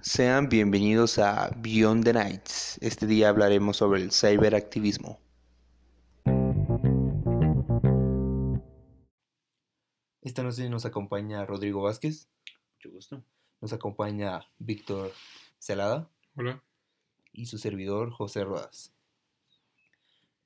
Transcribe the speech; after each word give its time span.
Sean 0.00 0.48
bienvenidos 0.48 1.18
a 1.18 1.50
Beyond 1.58 2.04
the 2.04 2.12
Nights. 2.14 2.78
Este 2.80 3.06
día 3.06 3.28
hablaremos 3.28 3.76
sobre 3.76 4.00
el 4.00 4.10
cyberactivismo. 4.10 5.20
Esta 10.22 10.42
noche 10.42 10.68
nos 10.70 10.86
acompaña 10.86 11.44
Rodrigo 11.44 11.82
Vázquez, 11.82 12.28
Mucho 12.76 12.90
gusto. 12.90 13.24
nos 13.60 13.72
acompaña 13.72 14.40
Víctor 14.58 15.12
Celada 15.58 16.08
Hola. 16.36 16.62
y 17.32 17.46
su 17.46 17.58
servidor 17.58 18.10
José 18.12 18.44
Rodas. 18.44 18.94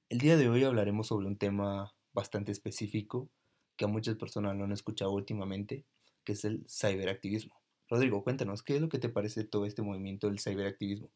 El 0.08 0.18
día 0.18 0.36
de 0.36 0.48
hoy 0.48 0.64
hablaremos 0.64 1.08
sobre 1.08 1.26
un 1.26 1.36
tema 1.36 1.94
bastante 2.12 2.52
específico 2.52 3.28
que 3.76 3.84
a 3.84 3.88
muchas 3.88 4.16
personas 4.16 4.56
no 4.56 4.64
han 4.64 4.72
escuchado 4.72 5.12
últimamente, 5.12 5.84
que 6.24 6.32
es 6.32 6.44
el 6.44 6.66
cyberactivismo. 6.68 7.54
Rodrigo, 7.88 8.24
cuéntanos, 8.24 8.62
¿qué 8.62 8.76
es 8.76 8.80
lo 8.80 8.88
que 8.88 8.98
te 8.98 9.08
parece 9.08 9.44
todo 9.44 9.64
este 9.64 9.82
movimiento 9.82 10.26
del 10.26 10.40
cyberactivismo? 10.40 11.08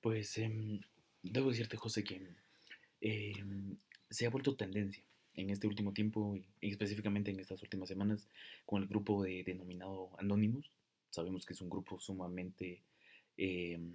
Pues 0.00 0.38
em, 0.38 0.80
debo 1.22 1.50
decirte, 1.50 1.76
José, 1.76 2.04
que 2.04 2.26
em, 3.02 3.76
se 4.08 4.26
ha 4.26 4.30
vuelto 4.30 4.56
tendencia 4.56 5.04
en 5.34 5.50
este 5.50 5.66
último 5.66 5.92
tiempo 5.92 6.38
y 6.60 6.70
específicamente 6.70 7.30
en 7.30 7.40
estas 7.40 7.62
últimas 7.62 7.88
semanas 7.88 8.28
con 8.64 8.82
el 8.82 8.88
grupo 8.88 9.22
de, 9.22 9.44
denominado 9.44 10.10
Anonymous. 10.18 10.70
Sabemos 11.10 11.44
que 11.44 11.52
es 11.52 11.60
un 11.60 11.68
grupo 11.68 12.00
sumamente 12.00 12.80
em, 13.36 13.94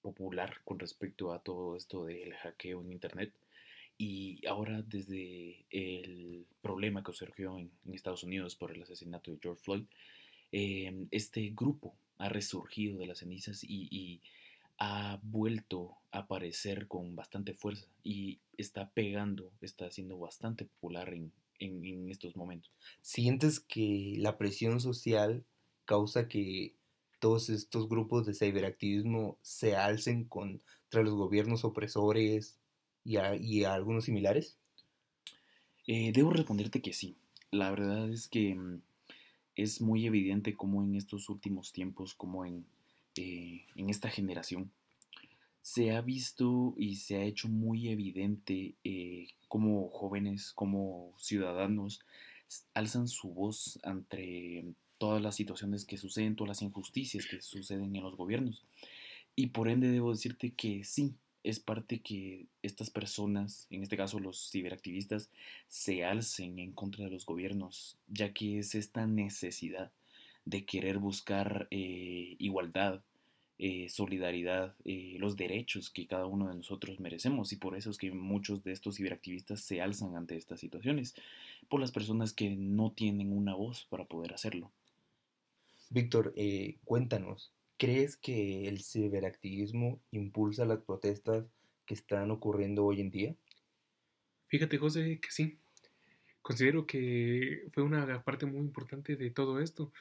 popular 0.00 0.56
con 0.64 0.78
respecto 0.78 1.32
a 1.32 1.40
todo 1.40 1.76
esto 1.76 2.06
del 2.06 2.32
hackeo 2.34 2.80
en 2.80 2.92
Internet. 2.92 3.32
Y 3.98 4.44
ahora 4.46 4.80
desde 4.82 5.66
el 5.70 6.46
problema 6.62 7.04
que 7.04 7.12
surgió 7.12 7.58
en, 7.58 7.70
en 7.84 7.94
Estados 7.94 8.24
Unidos 8.24 8.56
por 8.56 8.72
el 8.72 8.82
asesinato 8.82 9.30
de 9.30 9.38
George 9.40 9.62
Floyd, 9.62 9.84
eh, 10.52 11.06
este 11.10 11.50
grupo 11.54 11.94
ha 12.18 12.28
resurgido 12.28 12.98
de 12.98 13.06
las 13.06 13.18
cenizas 13.18 13.64
y, 13.64 13.88
y, 13.90 14.20
ha 14.78 15.20
vuelto 15.22 15.96
a 16.10 16.20
aparecer 16.20 16.88
con 16.88 17.14
bastante 17.14 17.54
fuerza 17.54 17.86
y 18.02 18.40
está 18.56 18.90
pegando, 18.90 19.52
está 19.60 19.88
siendo 19.92 20.18
bastante 20.18 20.64
popular 20.64 21.12
en, 21.14 21.30
en, 21.60 21.84
en 21.84 22.10
estos 22.10 22.34
momentos. 22.34 22.72
¿Sientes 23.00 23.60
que 23.60 24.14
la 24.18 24.38
presión 24.38 24.80
social 24.80 25.44
causa 25.84 26.26
que 26.26 26.74
todos 27.20 27.50
estos 27.50 27.88
grupos 27.88 28.26
de 28.26 28.34
ciberactivismo 28.34 29.38
se 29.42 29.76
alcen 29.76 30.24
contra 30.24 31.04
los 31.04 31.14
gobiernos 31.14 31.64
opresores 31.64 32.58
y 33.04 33.16
a, 33.18 33.36
y 33.36 33.62
a 33.62 33.74
algunos 33.74 34.06
similares? 34.06 34.56
Eh, 35.86 36.10
debo 36.12 36.30
responderte 36.30 36.82
que 36.82 36.92
sí. 36.92 37.16
La 37.52 37.70
verdad 37.70 38.10
es 38.10 38.26
que 38.26 38.56
mm, 38.56 38.82
es 39.56 39.80
muy 39.80 40.06
evidente 40.06 40.54
cómo 40.54 40.82
en 40.82 40.94
estos 40.94 41.28
últimos 41.28 41.72
tiempos, 41.72 42.14
como 42.14 42.44
en, 42.44 42.64
eh, 43.16 43.64
en 43.76 43.90
esta 43.90 44.08
generación, 44.08 44.70
se 45.62 45.92
ha 45.92 46.00
visto 46.00 46.74
y 46.76 46.96
se 46.96 47.16
ha 47.16 47.24
hecho 47.24 47.48
muy 47.48 47.88
evidente 47.88 48.74
eh, 48.82 49.28
cómo 49.48 49.88
jóvenes, 49.90 50.52
como 50.54 51.12
ciudadanos, 51.18 52.00
alzan 52.74 53.08
su 53.08 53.28
voz 53.28 53.78
ante 53.84 54.64
todas 54.98 55.22
las 55.22 55.36
situaciones 55.36 55.84
que 55.84 55.96
suceden, 55.96 56.36
todas 56.36 56.48
las 56.48 56.62
injusticias 56.62 57.26
que 57.26 57.40
suceden 57.40 57.94
en 57.94 58.02
los 58.02 58.16
gobiernos. 58.16 58.64
Y 59.34 59.48
por 59.48 59.68
ende 59.68 59.88
debo 59.88 60.10
decirte 60.10 60.52
que 60.52 60.84
sí, 60.84 61.14
es 61.44 61.60
parte 61.60 62.00
que 62.00 62.46
estas 62.62 62.90
personas, 62.90 63.66
en 63.70 63.82
este 63.82 63.96
caso 63.96 64.18
los 64.20 64.50
ciberactivistas, 64.50 65.30
se 65.68 66.04
alcen 66.04 66.58
en 66.58 66.72
contra 66.72 67.04
de 67.04 67.10
los 67.10 67.26
gobiernos, 67.26 67.98
ya 68.08 68.32
que 68.32 68.58
es 68.58 68.74
esta 68.74 69.06
necesidad 69.06 69.90
de 70.44 70.64
querer 70.64 70.98
buscar 70.98 71.68
eh, 71.70 72.36
igualdad, 72.38 73.02
eh, 73.58 73.88
solidaridad, 73.88 74.74
eh, 74.84 75.16
los 75.18 75.36
derechos 75.36 75.90
que 75.90 76.06
cada 76.06 76.26
uno 76.26 76.48
de 76.48 76.56
nosotros 76.56 76.98
merecemos 76.98 77.52
y 77.52 77.56
por 77.56 77.76
eso 77.76 77.90
es 77.90 77.98
que 77.98 78.10
muchos 78.10 78.64
de 78.64 78.72
estos 78.72 78.96
ciberactivistas 78.96 79.60
se 79.60 79.80
alzan 79.80 80.16
ante 80.16 80.36
estas 80.36 80.60
situaciones, 80.60 81.14
por 81.68 81.80
las 81.80 81.92
personas 81.92 82.32
que 82.32 82.50
no 82.50 82.92
tienen 82.92 83.32
una 83.32 83.54
voz 83.54 83.86
para 83.88 84.04
poder 84.04 84.34
hacerlo. 84.34 84.70
Víctor, 85.90 86.34
cuéntanos, 86.84 87.52
¿crees 87.78 88.16
que 88.16 88.68
el 88.68 88.82
ciberactivismo 88.82 90.00
impulsa 90.10 90.64
las 90.64 90.80
protestas 90.80 91.46
que 91.86 91.94
están 91.94 92.30
ocurriendo 92.30 92.84
hoy 92.84 93.00
en 93.00 93.10
día? 93.10 93.36
Fíjate, 94.48 94.78
José, 94.78 95.18
que 95.20 95.30
sí. 95.30 95.58
Considero 96.42 96.86
que 96.86 97.68
fue 97.72 97.82
una 97.82 98.22
parte 98.24 98.46
muy 98.46 98.60
importante 98.60 99.16
de 99.16 99.30
todo 99.30 99.60
esto, 99.60 99.92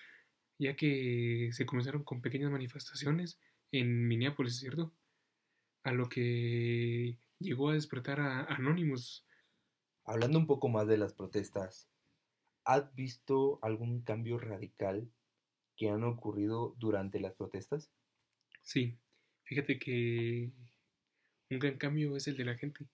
ya 0.57 0.75
que 0.75 1.49
se 1.53 1.65
comenzaron 1.65 2.03
con 2.03 2.21
pequeñas 2.21 2.51
manifestaciones 2.51 3.39
en 3.71 4.07
Minneapolis, 4.07 4.59
¿cierto? 4.59 4.91
A 5.83 5.91
lo 5.91 6.09
que 6.09 7.17
llegó 7.39 7.69
a 7.69 7.73
despertar 7.73 8.19
a 8.19 8.43
Anonymous. 8.45 9.25
Hablando 10.03 10.39
un 10.39 10.47
poco 10.47 10.67
más 10.67 10.87
de 10.87 10.97
las 10.97 11.13
protestas, 11.13 11.87
¿has 12.65 12.93
visto 12.95 13.59
algún 13.61 14.01
cambio 14.01 14.37
radical 14.37 15.09
que 15.75 15.89
han 15.89 16.03
ocurrido 16.03 16.75
durante 16.77 17.19
las 17.19 17.33
protestas? 17.33 17.89
Sí, 18.61 18.97
fíjate 19.43 19.79
que 19.79 20.51
un 21.49 21.59
gran 21.59 21.77
cambio 21.77 22.15
es 22.15 22.27
el 22.27 22.37
de 22.37 22.45
la 22.45 22.55
gente, 22.55 22.85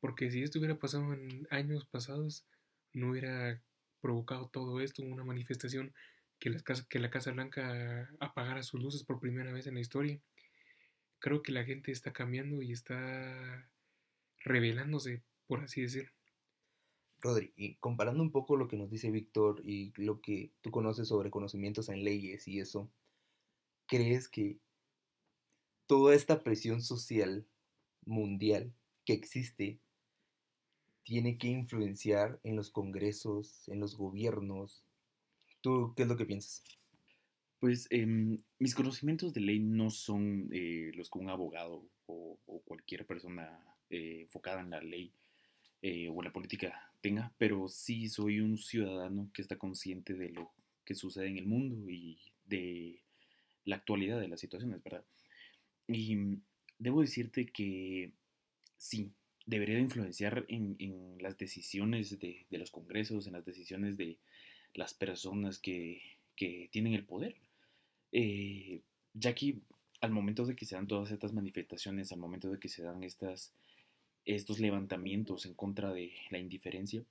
porque 0.00 0.30
si 0.30 0.42
esto 0.42 0.58
hubiera 0.58 0.78
pasado 0.78 1.12
en 1.12 1.46
años 1.50 1.86
pasados, 1.86 2.44
no 2.92 3.10
hubiera 3.10 3.60
provocado 4.00 4.48
todo 4.48 4.80
esto, 4.80 5.02
una 5.02 5.24
manifestación 5.24 5.94
que 6.38 6.50
la, 6.50 6.60
Casa, 6.60 6.84
que 6.88 6.98
la 6.98 7.10
Casa 7.10 7.30
Blanca 7.30 8.10
apagara 8.18 8.62
sus 8.62 8.82
luces 8.82 9.04
por 9.04 9.20
primera 9.20 9.52
vez 9.52 9.66
en 9.66 9.74
la 9.74 9.80
historia. 9.80 10.18
Creo 11.20 11.42
que 11.42 11.52
la 11.52 11.64
gente 11.64 11.92
está 11.92 12.12
cambiando 12.12 12.62
y 12.62 12.72
está 12.72 13.68
revelándose, 14.40 15.22
por 15.46 15.60
así 15.60 15.82
decirlo. 15.82 16.12
Rodri, 17.22 17.52
y 17.56 17.76
comparando 17.76 18.20
un 18.20 18.32
poco 18.32 18.56
lo 18.56 18.66
que 18.66 18.76
nos 18.76 18.90
dice 18.90 19.12
Víctor 19.12 19.62
y 19.64 19.92
lo 19.96 20.20
que 20.20 20.50
tú 20.60 20.72
conoces 20.72 21.06
sobre 21.06 21.30
conocimientos 21.30 21.88
en 21.88 22.02
leyes 22.02 22.48
y 22.48 22.58
eso, 22.58 22.90
¿crees 23.86 24.28
que 24.28 24.58
toda 25.86 26.16
esta 26.16 26.42
presión 26.42 26.82
social 26.82 27.46
mundial 28.04 28.74
que 29.04 29.12
existe 29.12 29.78
tiene 31.04 31.38
que 31.38 31.46
influenciar 31.46 32.40
en 32.42 32.56
los 32.56 32.70
congresos, 32.70 33.68
en 33.68 33.78
los 33.78 33.96
gobiernos? 33.96 34.82
¿Tú 35.60 35.94
qué 35.96 36.02
es 36.02 36.08
lo 36.08 36.16
que 36.16 36.26
piensas? 36.26 36.64
Pues 37.60 37.86
eh, 37.90 38.04
mis 38.58 38.74
conocimientos 38.74 39.32
de 39.32 39.42
ley 39.42 39.60
no 39.60 39.90
son 39.90 40.48
eh, 40.50 40.90
los 40.96 41.08
que 41.08 41.20
un 41.20 41.30
abogado 41.30 41.84
o, 42.06 42.36
cualquier 42.64 43.06
persona 43.06 43.64
eh, 43.90 44.22
enfocada 44.22 44.60
en 44.60 44.70
la 44.70 44.80
ley 44.80 45.12
eh, 45.82 46.08
o 46.08 46.14
en 46.18 46.24
la 46.24 46.32
política 46.32 46.91
tenga, 47.02 47.32
pero 47.36 47.68
sí 47.68 48.08
soy 48.08 48.40
un 48.40 48.56
ciudadano 48.56 49.30
que 49.34 49.42
está 49.42 49.58
consciente 49.58 50.14
de 50.14 50.30
lo 50.30 50.50
que 50.84 50.94
sucede 50.94 51.28
en 51.28 51.38
el 51.38 51.46
mundo 51.46 51.90
y 51.90 52.18
de 52.46 53.02
la 53.64 53.76
actualidad 53.76 54.20
de 54.20 54.28
las 54.28 54.40
situaciones, 54.40 54.82
¿verdad? 54.82 55.04
Y 55.88 56.16
debo 56.78 57.00
decirte 57.00 57.46
que 57.46 58.12
sí, 58.78 59.12
debería 59.46 59.76
de 59.76 59.82
influenciar 59.82 60.44
en, 60.48 60.76
en 60.78 61.18
las 61.20 61.36
decisiones 61.36 62.18
de, 62.18 62.46
de, 62.48 62.58
los 62.58 62.70
congresos, 62.70 63.26
en 63.26 63.34
las 63.34 63.44
decisiones 63.44 63.96
de 63.96 64.18
las 64.74 64.94
personas 64.94 65.58
que, 65.58 66.02
que 66.36 66.68
tienen 66.72 66.94
el 66.94 67.04
poder. 67.04 67.36
Eh, 68.12 68.82
ya 69.14 69.34
que 69.34 69.58
al 70.00 70.10
momento 70.10 70.44
de 70.44 70.56
que 70.56 70.64
se 70.64 70.74
dan 70.74 70.86
todas 70.86 71.10
estas 71.10 71.32
manifestaciones, 71.32 72.12
al 72.12 72.18
momento 72.18 72.50
de 72.50 72.58
que 72.58 72.68
se 72.68 72.82
dan 72.82 73.02
estas, 73.04 73.52
estos 74.24 74.60
levantamientos 74.60 75.46
en 75.46 75.54
contra 75.54 75.92
de 75.92 76.12
la 76.30 76.38
indiferencia, 76.38 77.04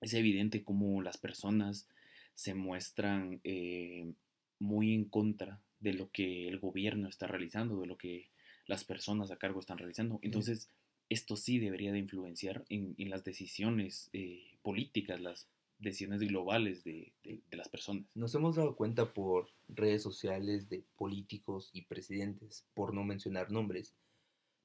es 0.00 0.14
evidente 0.14 0.64
cómo 0.64 1.00
las 1.02 1.16
personas 1.16 1.88
se 2.34 2.54
muestran 2.54 3.40
eh, 3.44 4.12
muy 4.58 4.94
en 4.94 5.04
contra 5.04 5.60
de 5.80 5.92
lo 5.94 6.10
que 6.10 6.48
el 6.48 6.58
gobierno 6.58 7.08
está 7.08 7.26
realizando, 7.26 7.80
de 7.80 7.86
lo 7.86 7.96
que 7.96 8.28
las 8.66 8.84
personas 8.84 9.30
a 9.30 9.36
cargo 9.36 9.60
están 9.60 9.78
realizando. 9.78 10.18
Entonces, 10.22 10.68
esto 11.08 11.36
sí 11.36 11.58
debería 11.58 11.92
de 11.92 11.98
influenciar 11.98 12.64
en, 12.68 12.94
en 12.96 13.10
las 13.10 13.24
decisiones 13.24 14.08
eh, 14.12 14.56
políticas, 14.62 15.20
las 15.20 15.48
decisiones 15.78 16.20
globales 16.20 16.84
de, 16.84 17.12
de, 17.24 17.40
de, 17.50 17.56
las 17.56 17.68
personas. 17.68 18.04
Nos 18.14 18.34
hemos 18.34 18.56
dado 18.56 18.76
cuenta 18.76 19.12
por 19.12 19.48
redes 19.68 20.02
sociales 20.02 20.68
de 20.68 20.84
políticos 20.96 21.70
y 21.72 21.82
presidentes, 21.82 22.64
por 22.74 22.94
no 22.94 23.02
mencionar 23.02 23.50
nombres, 23.50 23.92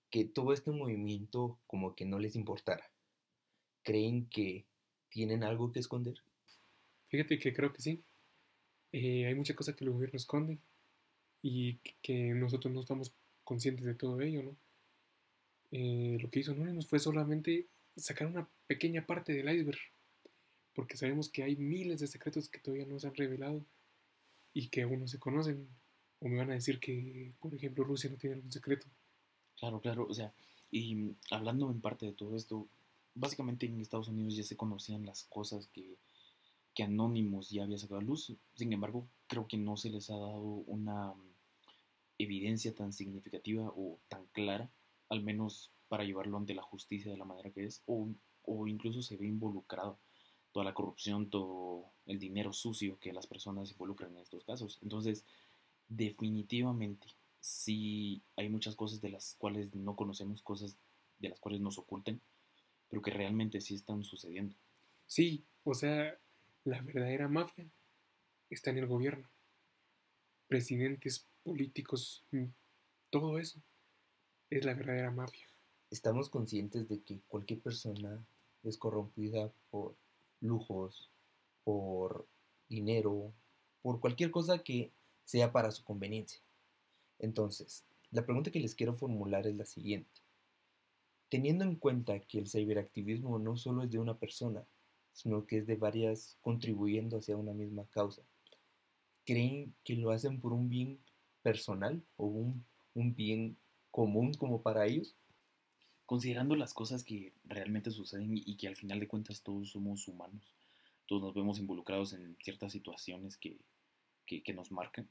que 0.09 0.25
todo 0.25 0.53
este 0.53 0.71
movimiento 0.71 1.57
como 1.67 1.95
que 1.95 2.05
no 2.05 2.19
les 2.19 2.35
importara. 2.35 2.89
¿Creen 3.83 4.27
que 4.27 4.65
tienen 5.09 5.43
algo 5.43 5.71
que 5.71 5.79
esconder? 5.79 6.21
Fíjate 7.09 7.39
que 7.39 7.53
creo 7.53 7.73
que 7.73 7.81
sí. 7.81 8.03
Eh, 8.91 9.25
hay 9.25 9.35
muchas 9.35 9.55
cosas 9.55 9.75
que 9.75 9.83
el 9.83 9.91
gobierno 9.91 10.17
esconde 10.17 10.59
y 11.41 11.75
que 12.01 12.33
nosotros 12.33 12.73
no 12.73 12.81
estamos 12.81 13.13
conscientes 13.43 13.85
de 13.85 13.95
todo 13.95 14.21
ello, 14.21 14.43
¿no? 14.43 14.57
Eh, 15.71 16.17
lo 16.21 16.29
que 16.29 16.39
hizo 16.39 16.51
Anonymous 16.53 16.87
fue 16.87 16.99
solamente 16.99 17.67
sacar 17.95 18.27
una 18.27 18.47
pequeña 18.67 19.05
parte 19.05 19.33
del 19.33 19.49
iceberg, 19.49 19.79
porque 20.73 20.97
sabemos 20.97 21.29
que 21.29 21.43
hay 21.43 21.55
miles 21.55 21.99
de 21.99 22.07
secretos 22.07 22.49
que 22.49 22.59
todavía 22.59 22.85
no 22.85 22.99
se 22.99 23.07
han 23.07 23.15
revelado 23.15 23.65
y 24.53 24.69
que 24.69 24.83
aún 24.83 25.01
no 25.01 25.07
se 25.07 25.19
conocen. 25.19 25.67
O 26.19 26.27
me 26.27 26.37
van 26.37 26.51
a 26.51 26.55
decir 26.55 26.79
que, 26.79 27.31
por 27.39 27.53
ejemplo, 27.53 27.83
Rusia 27.83 28.09
no 28.09 28.17
tiene 28.17 28.35
algún 28.35 28.51
secreto. 28.51 28.87
Claro, 29.59 29.79
claro, 29.81 30.05
o 30.09 30.13
sea, 30.13 30.33
y 30.71 30.95
mm, 30.95 31.15
hablando 31.31 31.69
en 31.71 31.81
parte 31.81 32.05
de 32.05 32.13
todo 32.13 32.35
esto, 32.35 32.67
básicamente 33.15 33.65
en 33.65 33.79
Estados 33.81 34.07
Unidos 34.07 34.35
ya 34.35 34.43
se 34.43 34.57
conocían 34.57 35.05
las 35.05 35.23
cosas 35.25 35.67
que, 35.67 35.97
que 36.75 36.83
Anonymous 36.83 37.49
ya 37.51 37.63
había 37.63 37.77
sacado 37.77 38.01
a 38.01 38.03
luz. 38.03 38.33
Sin 38.55 38.73
embargo, 38.73 39.07
creo 39.27 39.47
que 39.47 39.57
no 39.57 39.77
se 39.77 39.89
les 39.89 40.09
ha 40.09 40.17
dado 40.17 40.41
una 40.67 41.13
mm, 41.13 41.21
evidencia 42.19 42.75
tan 42.75 42.93
significativa 42.93 43.71
o 43.75 43.99
tan 44.09 44.25
clara, 44.33 44.69
al 45.09 45.23
menos 45.23 45.71
para 45.89 46.03
llevarlo 46.05 46.37
ante 46.37 46.55
la 46.55 46.63
justicia 46.63 47.11
de 47.11 47.17
la 47.17 47.25
manera 47.25 47.51
que 47.51 47.65
es, 47.65 47.83
o, 47.87 48.09
o 48.45 48.67
incluso 48.67 49.01
se 49.01 49.17
ve 49.17 49.27
involucrado 49.27 49.99
toda 50.53 50.65
la 50.65 50.73
corrupción, 50.73 51.29
todo 51.29 51.85
el 52.07 52.19
dinero 52.19 52.53
sucio 52.53 52.99
que 52.99 53.13
las 53.13 53.27
personas 53.27 53.71
involucran 53.71 54.11
en 54.15 54.21
estos 54.23 54.43
casos. 54.45 54.79
Entonces, 54.83 55.25
definitivamente, 55.89 57.07
sí 57.39 58.21
hay 58.35 58.49
muchas 58.49 58.75
cosas 58.75 59.01
de 59.01 59.09
las 59.09 59.35
cuales 59.37 59.75
no 59.75 59.95
conocemos, 59.95 60.41
cosas 60.41 60.77
de 61.19 61.29
las 61.29 61.39
cuales 61.39 61.61
nos 61.61 61.77
ocultan, 61.77 62.21
pero 62.89 63.01
que 63.01 63.11
realmente 63.11 63.61
sí 63.61 63.75
están 63.75 64.03
sucediendo. 64.03 64.55
Sí, 65.05 65.45
o 65.63 65.73
sea, 65.73 66.17
la 66.63 66.81
verdadera 66.81 67.27
mafia 67.27 67.65
está 68.49 68.71
en 68.71 68.79
el 68.79 68.87
gobierno. 68.87 69.29
Presidentes, 70.47 71.27
políticos, 71.43 72.25
mm, 72.31 72.45
todo 73.09 73.39
eso 73.39 73.61
es 74.49 74.65
la 74.65 74.73
verdadera 74.73 75.11
mafia. 75.11 75.47
Estamos 75.89 76.29
conscientes 76.29 76.87
de 76.87 77.01
que 77.01 77.21
cualquier 77.27 77.61
persona 77.61 78.25
es 78.63 78.77
corrompida 78.77 79.51
por 79.69 79.95
lujos, 80.41 81.09
por 81.63 82.27
dinero, 82.69 83.33
por 83.81 83.99
cualquier 83.99 84.31
cosa 84.31 84.63
que 84.63 84.91
sea 85.23 85.51
para 85.51 85.71
su 85.71 85.83
conveniencia. 85.83 86.41
Entonces, 87.19 87.85
la 88.11 88.25
pregunta 88.25 88.51
que 88.51 88.59
les 88.59 88.75
quiero 88.75 88.93
formular 88.93 89.47
es 89.47 89.55
la 89.55 89.65
siguiente. 89.65 90.21
Teniendo 91.29 91.65
en 91.65 91.75
cuenta 91.75 92.19
que 92.19 92.39
el 92.39 92.47
ciberactivismo 92.47 93.37
no 93.39 93.57
solo 93.57 93.83
es 93.83 93.91
de 93.91 93.99
una 93.99 94.17
persona, 94.17 94.65
sino 95.11 95.45
que 95.45 95.57
es 95.57 95.67
de 95.67 95.75
varias 95.75 96.37
contribuyendo 96.41 97.17
hacia 97.17 97.35
una 97.35 97.53
misma 97.53 97.85
causa, 97.87 98.21
¿creen 99.25 99.73
que 99.83 99.95
lo 99.95 100.11
hacen 100.11 100.39
por 100.39 100.53
un 100.53 100.69
bien 100.69 100.99
personal 101.41 102.01
o 102.15 102.25
un, 102.27 102.65
un 102.93 103.15
bien 103.15 103.57
común 103.91 104.33
como 104.35 104.61
para 104.61 104.85
ellos? 104.85 105.15
Considerando 106.05 106.55
las 106.55 106.73
cosas 106.73 107.03
que 107.03 107.33
realmente 107.43 107.91
suceden 107.91 108.31
y 108.31 108.55
que 108.55 108.69
al 108.69 108.77
final 108.77 108.99
de 109.01 109.07
cuentas 109.07 109.41
todos 109.41 109.71
somos 109.71 110.07
humanos, 110.07 110.53
todos 111.07 111.21
nos 111.21 111.33
vemos 111.33 111.59
involucrados 111.59 112.13
en 112.13 112.37
ciertas 112.41 112.71
situaciones 112.71 113.37
que, 113.37 113.57
que, 114.25 114.43
que 114.43 114.53
nos 114.53 114.71
marcan, 114.71 115.09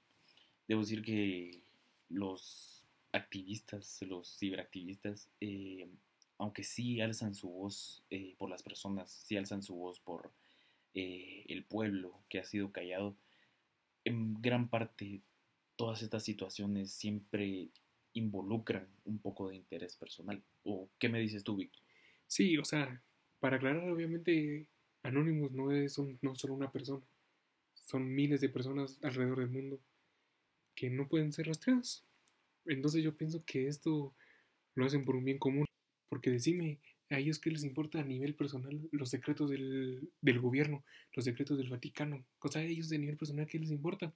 debo 0.68 0.80
decir 0.82 1.02
que 1.02 1.65
los 2.08 2.88
activistas, 3.12 4.00
los 4.02 4.38
ciberactivistas, 4.38 5.28
eh, 5.40 5.88
aunque 6.38 6.64
sí 6.64 7.00
alzan 7.00 7.34
su 7.34 7.50
voz 7.50 8.04
eh, 8.10 8.34
por 8.38 8.50
las 8.50 8.62
personas, 8.62 9.10
sí 9.10 9.36
alzan 9.36 9.62
su 9.62 9.74
voz 9.74 10.00
por 10.00 10.32
eh, 10.94 11.44
el 11.48 11.64
pueblo 11.64 12.20
que 12.28 12.38
ha 12.40 12.44
sido 12.44 12.72
callado, 12.72 13.16
en 14.04 14.40
gran 14.40 14.68
parte 14.68 15.22
todas 15.76 16.02
estas 16.02 16.24
situaciones 16.24 16.92
siempre 16.92 17.68
involucran 18.12 18.88
un 19.04 19.18
poco 19.18 19.48
de 19.48 19.56
interés 19.56 19.96
personal. 19.96 20.42
¿O 20.64 20.88
qué 20.98 21.08
me 21.08 21.20
dices 21.20 21.44
tú, 21.44 21.56
Víctor? 21.56 21.82
Sí, 22.26 22.56
o 22.56 22.64
sea, 22.64 23.02
para 23.40 23.56
aclarar, 23.56 23.88
obviamente, 23.90 24.66
Anonymous 25.02 25.52
no 25.52 25.70
es 25.72 25.98
un- 25.98 26.18
no 26.22 26.34
solo 26.34 26.54
una 26.54 26.72
persona, 26.72 27.02
son 27.74 28.14
miles 28.14 28.40
de 28.40 28.48
personas 28.48 28.98
alrededor 29.02 29.40
del 29.40 29.50
mundo 29.50 29.80
que 30.76 30.90
no 30.90 31.08
pueden 31.08 31.32
ser 31.32 31.46
rastreadas. 31.46 32.04
Entonces 32.66 33.02
yo 33.02 33.16
pienso 33.16 33.44
que 33.44 33.66
esto 33.66 34.14
lo 34.74 34.86
hacen 34.86 35.04
por 35.04 35.16
un 35.16 35.24
bien 35.24 35.38
común, 35.38 35.66
porque 36.08 36.30
decime, 36.30 36.78
a 37.10 37.18
ellos 37.18 37.38
qué 37.38 37.50
les 37.50 37.64
importa 37.64 38.00
a 38.00 38.04
nivel 38.04 38.34
personal 38.34 38.88
los 38.92 39.10
secretos 39.10 39.50
del, 39.50 40.10
del 40.20 40.40
gobierno, 40.40 40.84
los 41.14 41.24
secretos 41.24 41.56
del 41.56 41.70
Vaticano, 41.70 42.24
o 42.40 42.48
sea, 42.48 42.62
a 42.62 42.64
ellos 42.64 42.88
de 42.88 42.98
nivel 42.98 43.16
personal, 43.16 43.46
¿qué 43.46 43.58
les 43.58 43.70
importa? 43.70 44.12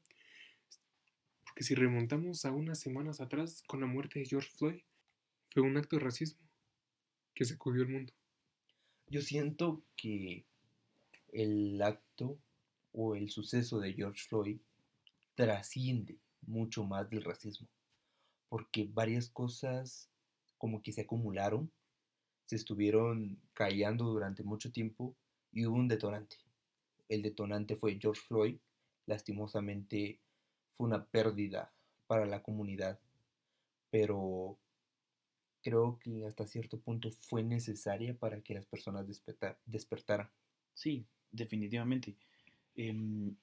Porque 1.44 1.64
si 1.64 1.74
remontamos 1.74 2.44
a 2.44 2.52
unas 2.52 2.78
semanas 2.78 3.20
atrás 3.20 3.62
con 3.66 3.80
la 3.80 3.86
muerte 3.86 4.20
de 4.20 4.26
George 4.26 4.50
Floyd, 4.56 4.80
fue 5.50 5.62
un 5.62 5.76
acto 5.76 5.96
de 5.96 6.04
racismo 6.04 6.46
que 7.34 7.44
sacudió 7.44 7.82
el 7.82 7.88
mundo. 7.88 8.12
Yo 9.08 9.20
siento 9.22 9.82
que 9.96 10.44
el 11.32 11.80
acto 11.82 12.38
o 12.92 13.14
el 13.16 13.30
suceso 13.30 13.80
de 13.80 13.94
George 13.94 14.24
Floyd 14.28 14.58
trasciende 15.34 16.18
mucho 16.42 16.84
más 16.84 17.08
del 17.10 17.24
racismo, 17.24 17.68
porque 18.48 18.88
varias 18.92 19.28
cosas 19.30 20.10
como 20.58 20.82
que 20.82 20.92
se 20.92 21.02
acumularon, 21.02 21.70
se 22.44 22.56
estuvieron 22.56 23.40
callando 23.52 24.04
durante 24.06 24.42
mucho 24.42 24.72
tiempo 24.72 25.14
y 25.52 25.66
hubo 25.66 25.76
un 25.76 25.88
detonante. 25.88 26.36
El 27.08 27.22
detonante 27.22 27.76
fue 27.76 27.98
George 28.00 28.22
Floyd, 28.26 28.58
lastimosamente 29.06 30.20
fue 30.70 30.86
una 30.86 31.04
pérdida 31.06 31.72
para 32.06 32.26
la 32.26 32.42
comunidad, 32.42 32.98
pero 33.90 34.58
creo 35.62 35.98
que 35.98 36.26
hasta 36.26 36.46
cierto 36.46 36.80
punto 36.80 37.10
fue 37.10 37.42
necesaria 37.42 38.14
para 38.16 38.40
que 38.40 38.54
las 38.54 38.66
personas 38.66 39.06
desperta- 39.06 39.58
despertaran. 39.66 40.30
Sí, 40.74 41.06
definitivamente. 41.30 42.16
Em, 42.74 43.36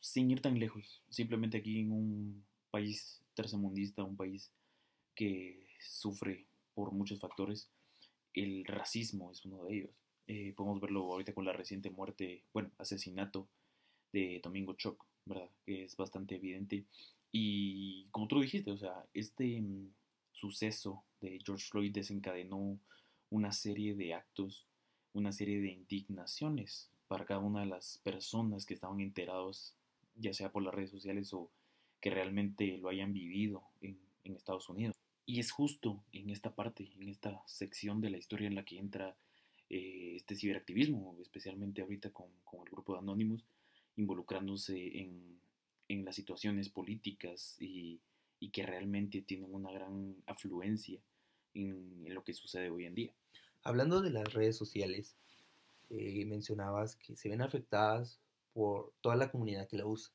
sin 0.00 0.30
ir 0.30 0.40
tan 0.40 0.58
lejos, 0.58 1.02
simplemente 1.08 1.58
aquí 1.58 1.80
en 1.80 1.92
un 1.92 2.44
país 2.70 3.22
tercermundista, 3.34 4.02
un 4.02 4.16
país 4.16 4.50
que 5.14 5.66
sufre 5.80 6.46
por 6.74 6.92
muchos 6.92 7.20
factores, 7.20 7.70
el 8.34 8.64
racismo 8.64 9.32
es 9.32 9.44
uno 9.44 9.64
de 9.64 9.76
ellos. 9.76 9.90
Eh, 10.26 10.52
podemos 10.56 10.80
verlo 10.80 11.12
ahorita 11.12 11.32
con 11.32 11.44
la 11.44 11.52
reciente 11.52 11.90
muerte, 11.90 12.44
bueno, 12.52 12.70
asesinato 12.78 13.48
de 14.12 14.40
Domingo 14.42 14.74
Choc, 14.74 15.04
¿verdad? 15.24 15.50
Que 15.64 15.84
es 15.84 15.96
bastante 15.96 16.36
evidente. 16.36 16.84
Y 17.32 18.06
como 18.10 18.28
tú 18.28 18.40
dijiste, 18.40 18.70
o 18.70 18.78
sea, 18.78 19.06
este 19.14 19.60
mm, 19.60 19.92
suceso 20.32 21.04
de 21.20 21.38
George 21.44 21.66
Floyd 21.70 21.92
desencadenó 21.92 22.78
una 23.30 23.52
serie 23.52 23.94
de 23.94 24.14
actos, 24.14 24.66
una 25.12 25.32
serie 25.32 25.60
de 25.60 25.72
indignaciones 25.72 26.90
para 27.08 27.24
cada 27.24 27.40
una 27.40 27.60
de 27.60 27.66
las 27.66 27.98
personas 28.04 28.66
que 28.66 28.74
estaban 28.74 29.00
enterados, 29.00 29.74
ya 30.18 30.34
sea 30.34 30.50
por 30.50 30.62
las 30.62 30.74
redes 30.74 30.90
sociales 30.90 31.32
o 31.32 31.50
que 32.00 32.10
realmente 32.10 32.78
lo 32.78 32.88
hayan 32.88 33.12
vivido 33.12 33.64
en, 33.80 33.98
Estados 34.24 34.68
Unidos. 34.68 34.94
Y 35.24 35.40
es 35.40 35.50
justo 35.50 36.04
en 36.12 36.28
esta 36.28 36.54
parte, 36.54 36.92
en 37.00 37.08
esta 37.08 37.42
sección 37.46 38.02
de 38.02 38.10
la 38.10 38.18
historia 38.18 38.46
en 38.46 38.54
la 38.54 38.66
que 38.66 38.78
entra 38.78 39.16
eh, 39.70 40.12
este 40.16 40.36
ciberactivismo, 40.36 41.16
especialmente 41.22 41.80
ahorita 41.80 42.10
con, 42.10 42.26
con 42.44 42.60
el 42.60 42.70
grupo 42.70 42.92
de 42.92 42.98
Anonymous, 42.98 43.42
involucrándose 43.96 44.98
en, 44.98 45.40
en 45.88 46.04
las 46.04 46.14
situaciones 46.14 46.68
políticas 46.68 47.56
y, 47.58 48.00
y, 48.38 48.50
que 48.50 48.66
realmente 48.66 49.22
tienen 49.22 49.54
una 49.54 49.72
gran 49.72 50.14
afluencia 50.26 51.00
en, 51.54 52.04
en, 52.04 52.14
lo 52.14 52.22
que 52.22 52.34
sucede 52.34 52.68
hoy 52.68 52.84
en 52.84 52.94
día. 52.94 53.14
Hablando 53.62 54.02
de 54.02 54.10
las 54.10 54.30
redes 54.34 54.56
sociales, 54.56 55.16
eh, 55.90 56.26
mencionabas 56.26 56.96
que 56.96 57.16
se 57.16 57.30
ven 57.30 57.40
afectadas 57.40 58.20
por 58.58 58.92
toda 59.02 59.14
la 59.14 59.30
comunidad 59.30 59.68
que 59.68 59.76
la 59.76 59.86
usa. 59.86 60.12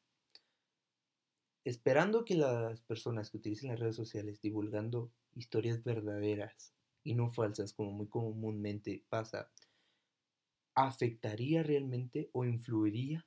Esperando 1.63 2.25
que 2.25 2.35
las 2.35 2.81
personas 2.81 3.29
que 3.29 3.37
utilicen 3.37 3.69
las 3.69 3.79
redes 3.79 3.95
sociales 3.95 4.41
divulgando 4.41 5.13
historias 5.33 5.81
verdaderas 5.85 6.73
y 7.05 7.13
no 7.13 7.29
falsas, 7.29 7.71
como 7.71 7.93
muy 7.93 8.07
comúnmente 8.07 9.01
pasa, 9.07 9.49
¿afectaría 10.75 11.63
realmente 11.63 12.29
o 12.33 12.43
influiría 12.43 13.25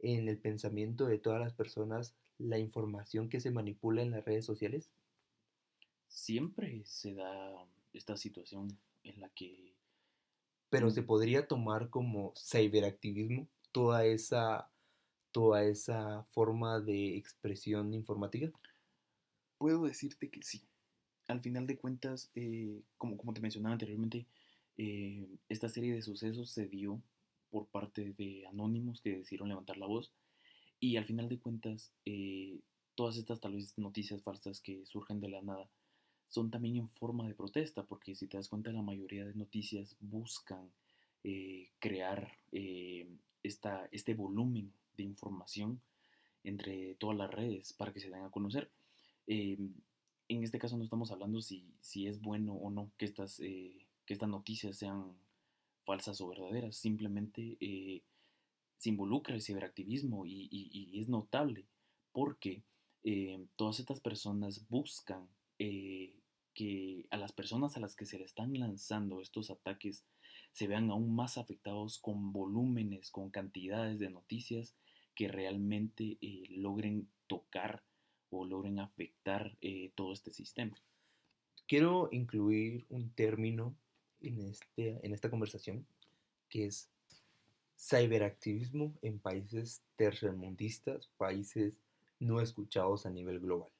en 0.00 0.28
el 0.28 0.36
pensamiento 0.36 1.06
de 1.06 1.18
todas 1.18 1.40
las 1.40 1.54
personas 1.54 2.14
la 2.36 2.58
información 2.58 3.30
que 3.30 3.40
se 3.40 3.50
manipula 3.50 4.02
en 4.02 4.10
las 4.10 4.26
redes 4.26 4.44
sociales? 4.44 4.90
Siempre 6.08 6.82
se 6.84 7.14
da 7.14 7.66
esta 7.94 8.18
situación 8.18 8.78
en 9.02 9.18
la 9.18 9.30
que... 9.30 9.72
Pero 10.68 10.90
se 10.90 11.02
podría 11.02 11.48
tomar 11.48 11.88
como 11.88 12.34
ciberactivismo 12.36 13.48
toda 13.72 14.04
esa, 14.04 14.70
toda 15.32 15.64
esa 15.64 16.24
forma 16.32 16.80
de 16.80 17.16
expresión 17.16 17.92
informática. 17.94 18.50
Puedo 19.58 19.84
decirte 19.84 20.30
que 20.30 20.42
sí. 20.42 20.62
Al 21.26 21.40
final 21.40 21.66
de 21.66 21.76
cuentas, 21.76 22.30
eh, 22.34 22.80
como, 22.96 23.16
como 23.16 23.34
te 23.34 23.40
mencionaba 23.40 23.74
anteriormente, 23.74 24.26
eh, 24.76 25.26
esta 25.48 25.68
serie 25.68 25.94
de 25.94 26.02
sucesos 26.02 26.50
se 26.50 26.66
dio 26.66 27.02
por 27.50 27.66
parte 27.66 28.14
de 28.16 28.46
anónimos 28.46 29.00
que 29.00 29.18
decidieron 29.18 29.48
levantar 29.48 29.76
la 29.76 29.86
voz 29.86 30.12
y 30.80 30.96
al 30.96 31.04
final 31.04 31.28
de 31.28 31.38
cuentas 31.38 31.90
eh, 32.04 32.60
todas 32.94 33.16
estas 33.16 33.40
tal 33.40 33.54
vez 33.54 33.76
noticias 33.78 34.22
falsas 34.22 34.60
que 34.60 34.86
surgen 34.86 35.20
de 35.20 35.28
la 35.28 35.42
nada 35.42 35.68
son 36.28 36.50
también 36.50 36.76
en 36.76 36.88
forma 36.88 37.26
de 37.26 37.34
protesta 37.34 37.82
porque 37.84 38.14
si 38.14 38.28
te 38.28 38.36
das 38.36 38.48
cuenta 38.48 38.70
la 38.70 38.82
mayoría 38.82 39.24
de 39.24 39.34
noticias 39.34 39.96
buscan 40.00 40.70
crear 41.80 42.38
esta, 43.42 43.88
este 43.92 44.14
volumen 44.14 44.72
de 44.96 45.04
información 45.04 45.80
entre 46.44 46.94
todas 46.96 47.16
las 47.16 47.30
redes 47.30 47.72
para 47.72 47.92
que 47.92 48.00
se 48.00 48.10
den 48.10 48.24
a 48.24 48.30
conocer. 48.30 48.70
Eh, 49.26 49.58
en 50.28 50.42
este 50.42 50.58
caso 50.58 50.76
no 50.76 50.84
estamos 50.84 51.10
hablando 51.10 51.40
si, 51.40 51.64
si 51.80 52.06
es 52.06 52.20
bueno 52.20 52.54
o 52.54 52.70
no 52.70 52.90
que 52.96 53.04
estas, 53.04 53.40
eh, 53.40 53.86
que 54.06 54.14
estas 54.14 54.28
noticias 54.28 54.76
sean 54.76 55.12
falsas 55.84 56.20
o 56.20 56.28
verdaderas, 56.28 56.76
simplemente 56.76 57.56
eh, 57.60 58.02
se 58.76 58.90
involucra 58.90 59.34
el 59.34 59.42
ciberactivismo 59.42 60.26
y, 60.26 60.48
y, 60.50 61.00
es 61.00 61.08
notable 61.08 61.66
porque 62.12 62.62
todas 63.56 63.80
estas 63.80 64.00
personas 64.00 64.68
buscan 64.68 65.26
que 65.56 67.06
a 67.10 67.16
las 67.16 67.32
personas 67.32 67.76
a 67.76 67.80
las 67.80 67.96
que 67.96 68.04
se 68.04 68.18
le 68.18 68.24
están 68.24 68.52
lanzando 68.58 69.22
estos 69.22 69.50
ataques 69.50 70.04
se 70.52 70.66
vean 70.66 70.90
aún 70.90 71.14
más 71.14 71.38
afectados 71.38 71.98
con 71.98 72.32
volúmenes, 72.32 73.10
con 73.10 73.30
cantidades 73.30 73.98
de 73.98 74.10
noticias 74.10 74.74
que 75.14 75.28
realmente 75.28 76.18
eh, 76.20 76.44
logren 76.50 77.08
tocar 77.26 77.82
o 78.30 78.44
logren 78.44 78.78
afectar 78.78 79.56
eh, 79.60 79.90
todo 79.94 80.12
este 80.12 80.30
sistema. 80.30 80.76
Quiero 81.66 82.08
incluir 82.12 82.86
un 82.88 83.10
término 83.10 83.74
en, 84.20 84.40
este, 84.40 85.04
en 85.04 85.12
esta 85.12 85.30
conversación 85.30 85.86
que 86.48 86.66
es 86.66 86.88
ciberactivismo 87.78 88.94
en 89.02 89.18
países 89.18 89.82
tercermundistas, 89.96 91.08
países 91.16 91.78
no 92.18 92.40
escuchados 92.40 93.06
a 93.06 93.10
nivel 93.10 93.40
global. 93.40 93.70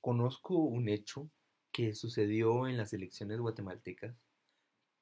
Conozco 0.00 0.56
un 0.56 0.88
hecho 0.88 1.28
que 1.72 1.94
sucedió 1.94 2.68
en 2.68 2.76
las 2.76 2.92
elecciones 2.92 3.38
guatemaltecas, 3.38 4.14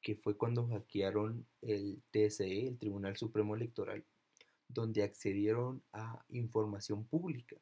que 0.04 0.14
fue 0.14 0.36
cuando 0.36 0.68
hackearon 0.68 1.46
el 1.62 2.02
TSE, 2.10 2.68
el 2.68 2.78
Tribunal 2.78 3.16
Supremo 3.16 3.56
Electoral, 3.56 4.04
donde 4.68 5.02
accedieron 5.02 5.82
a 5.94 6.22
información 6.28 7.06
pública. 7.06 7.56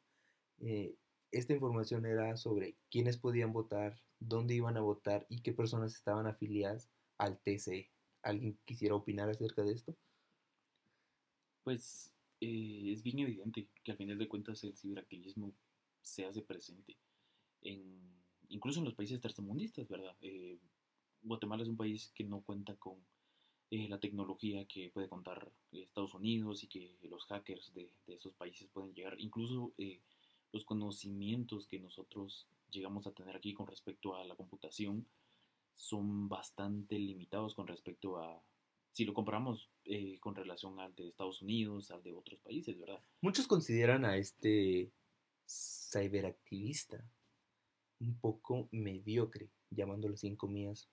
Eh, 0.59 0.93
esta 1.31 1.53
información 1.53 2.05
era 2.05 2.35
sobre 2.35 2.75
quiénes 2.91 3.17
podían 3.17 3.53
votar, 3.53 3.97
dónde 4.19 4.55
iban 4.55 4.75
a 4.75 4.81
votar 4.81 5.25
y 5.29 5.41
qué 5.41 5.53
personas 5.53 5.95
estaban 5.95 6.27
afiliadas 6.27 6.89
al 7.17 7.39
TSE. 7.39 7.89
¿Alguien 8.21 8.59
quisiera 8.65 8.95
opinar 8.95 9.29
acerca 9.29 9.63
de 9.63 9.71
esto? 9.71 9.95
Pues 11.63 12.11
eh, 12.41 12.91
es 12.91 13.03
bien 13.03 13.19
evidente 13.19 13.69
que 13.85 13.91
al 13.93 13.97
final 13.97 14.17
de 14.17 14.27
cuentas 14.27 14.61
el 14.65 14.75
ciberactivismo 14.75 15.53
se 16.01 16.25
hace 16.25 16.41
presente 16.41 16.97
en 17.61 18.03
incluso 18.49 18.79
en 18.79 18.85
los 18.85 18.95
países 18.95 19.21
tercermundistas, 19.21 19.87
¿verdad? 19.87 20.15
Eh, 20.21 20.59
Guatemala 21.23 21.63
es 21.63 21.69
un 21.69 21.77
país 21.77 22.11
que 22.15 22.23
no 22.23 22.41
cuenta 22.41 22.75
con 22.75 22.97
eh, 23.71 23.87
la 23.87 23.99
tecnología 23.99 24.65
que 24.65 24.89
puede 24.89 25.07
contar 25.07 25.51
Estados 25.71 26.13
Unidos 26.13 26.63
y 26.63 26.67
que 26.67 26.97
los 27.03 27.25
hackers 27.25 27.73
de, 27.73 27.89
esos 28.07 28.33
países 28.33 28.67
pueden 28.71 28.93
llegar, 28.93 29.19
incluso 29.19 29.73
eh, 29.77 29.99
los 30.51 30.63
conocimientos 30.65 31.67
que 31.67 31.79
nosotros 31.79 32.47
llegamos 32.69 33.07
a 33.07 33.11
tener 33.11 33.35
aquí 33.35 33.53
con 33.53 33.67
respecto 33.67 34.15
a 34.15 34.25
la 34.25 34.35
computación 34.35 35.05
son 35.75 36.29
bastante 36.29 36.99
limitados 36.99 37.55
con 37.55 37.67
respecto 37.67 38.17
a, 38.17 38.39
si 38.91 39.05
lo 39.05 39.13
comparamos 39.13 39.69
con 40.19 40.35
relación 40.35 40.79
al 40.79 40.95
de 40.95 41.07
Estados 41.07 41.41
Unidos, 41.41 41.89
al 41.89 42.03
de 42.03 42.13
otros 42.13 42.39
países, 42.41 42.79
¿verdad? 42.79 43.01
Muchos 43.21 43.47
consideran 43.47 44.05
a 44.05 44.17
este 44.17 44.91
ciberactivista 45.47 47.03
un 47.99 48.15
poco 48.19 48.67
mediocre, 48.71 49.49
llamándolo 49.69 50.17
sin 50.17 50.35
comillas, 50.35 50.89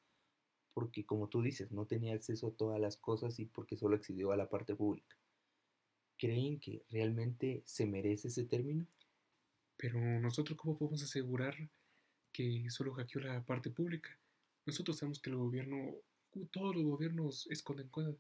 porque 0.73 1.05
como 1.05 1.29
tú 1.29 1.43
dices, 1.43 1.73
no 1.73 1.87
tenía 1.87 2.15
acceso 2.15 2.49
a 2.49 2.53
todas 2.53 2.81
las 2.81 2.97
cosas 2.97 3.39
y 3.39 3.47
porque 3.47 3.77
solo 3.77 3.97
accedió 3.97 4.33
a 4.33 4.37
la 4.37 4.49
parte 4.49 4.75
pública. 4.75 5.17
¿Creen 6.19 6.61
que 6.61 6.85
realmente 6.91 7.62
se 7.65 7.87
merece 7.87 8.29
ese 8.29 8.45
término? 8.45 8.87
Pero 9.77 9.99
nosotros 10.21 10.59
cómo 10.59 10.77
podemos 10.77 11.03
asegurar 11.03 11.57
que 12.33 12.67
solo 12.71 12.93
hackeó 12.93 13.21
la 13.23 13.43
parte 13.45 13.71
pública? 13.71 14.11
Nosotros 14.67 14.99
sabemos 14.99 15.21
que 15.21 15.31
el 15.31 15.37
gobierno, 15.37 15.95
todos 16.50 16.77
los 16.77 16.85
gobiernos 16.85 17.47
esconden 17.50 17.89
cosas. 17.89 18.17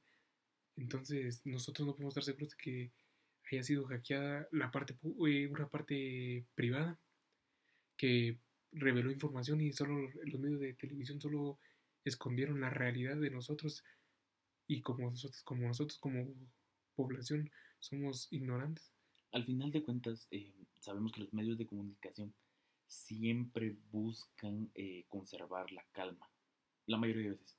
Entonces 0.76 1.44
nosotros 1.44 1.86
no 1.86 1.94
podemos 1.94 2.12
estar 2.12 2.24
seguros 2.24 2.50
de 2.50 2.56
que 2.56 2.90
haya 3.52 3.62
sido 3.62 3.84
hackeada 3.84 4.48
la 4.52 4.70
parte, 4.70 4.96
eh, 5.28 5.46
una 5.48 5.68
parte 5.68 6.44
privada 6.54 6.98
que 7.96 8.38
reveló 8.72 9.10
información 9.10 9.60
y 9.60 9.72
solo 9.72 10.08
los 10.24 10.40
medios 10.40 10.60
de 10.60 10.74
televisión 10.74 11.20
solo 11.20 11.58
escondieron 12.04 12.60
la 12.60 12.70
realidad 12.70 13.16
de 13.16 13.30
nosotros 13.30 13.84
y 14.66 14.80
como 14.82 15.10
nosotros 15.10 15.42
como 15.42 15.66
nosotros 15.66 15.98
como 15.98 16.26
población 16.94 17.50
somos 17.78 18.28
ignorantes. 18.30 18.92
Al 19.32 19.44
final 19.44 19.70
de 19.70 19.82
cuentas 19.82 20.26
eh, 20.30 20.54
sabemos 20.80 21.12
que 21.12 21.20
los 21.20 21.32
medios 21.32 21.58
de 21.58 21.66
comunicación 21.66 22.34
siempre 22.86 23.76
buscan 23.92 24.70
eh, 24.74 25.04
conservar 25.08 25.70
la 25.72 25.84
calma, 25.92 26.28
la 26.86 26.98
mayoría 26.98 27.24
de 27.24 27.30
veces. 27.30 27.56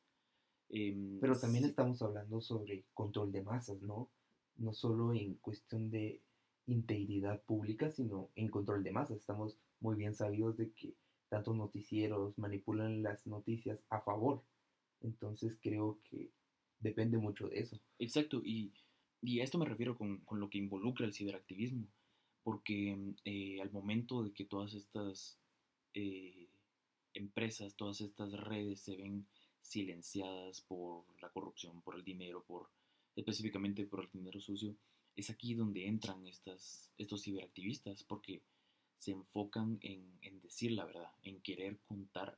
Em, 0.70 1.20
Pero 1.20 1.38
también 1.40 1.66
estamos 1.66 2.02
hablando 2.02 2.42
sobre 2.42 2.86
control 2.94 3.32
de 3.32 3.42
masas, 3.42 3.82
¿no? 3.82 4.10
No 4.58 4.74
solo 4.74 5.14
en 5.14 5.36
cuestión 5.36 5.90
de 5.90 6.22
integridad 6.68 7.42
pública, 7.44 7.90
sino 7.92 8.30
en 8.36 8.50
control 8.50 8.84
de 8.84 8.92
masas. 8.92 9.18
Estamos 9.18 9.58
muy 9.80 9.96
bien 9.96 10.14
sabidos 10.14 10.58
de 10.58 10.72
que 10.72 10.94
tantos 11.32 11.56
noticieros 11.56 12.38
manipulan 12.38 13.04
las 13.04 13.26
noticias 13.26 13.86
a 13.90 14.02
favor. 14.02 14.44
Entonces 15.00 15.58
creo 15.62 15.98
que 16.04 16.30
depende 16.82 17.18
mucho 17.18 17.48
de 17.48 17.60
eso. 17.60 17.80
Exacto, 18.00 18.42
y, 18.44 18.74
a 19.40 19.44
esto 19.44 19.58
me 19.58 19.66
refiero 19.66 19.98
con, 19.98 20.22
lo 20.30 20.50
que 20.50 20.58
involucra 20.58 21.06
el 21.06 21.14
ciberactivismo, 21.14 21.88
porque 22.44 22.98
eh, 23.24 23.62
al 23.62 23.72
momento 23.72 24.24
de 24.24 24.34
que 24.34 24.44
todas 24.44 24.74
estas 24.74 25.38
eh, 25.94 26.50
empresas, 27.14 27.76
todas 27.76 28.02
estas 28.02 28.34
redes 28.34 28.82
se 28.82 28.98
ven 28.98 29.26
silenciadas 29.62 30.60
por 30.60 31.06
la 31.22 31.30
corrupción, 31.30 31.82
por 31.82 31.96
el 31.96 32.04
dinero, 32.04 32.44
por 32.46 32.70
específicamente 33.16 33.86
por 33.86 34.02
el 34.02 34.12
dinero 34.12 34.42
sucio, 34.42 34.76
es 35.16 35.30
aquí 35.30 35.54
donde 35.54 35.88
entran 35.88 36.28
estas, 36.28 36.92
estos 36.98 37.24
ciberactivistas, 37.24 38.04
porque 38.04 38.42
se 39.02 39.12
enfocan 39.12 39.80
en, 39.82 40.42
decir 40.42 40.74
la 40.74 40.86
verdad, 40.86 41.12
en 41.24 41.42
querer 41.42 41.80
contar 41.88 42.38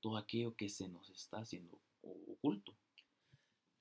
todo 0.00 0.16
aquello 0.16 0.54
que 0.54 0.68
se 0.68 0.88
nos 0.88 1.10
está 1.10 1.38
haciendo 1.38 1.80
oculto. 2.28 2.76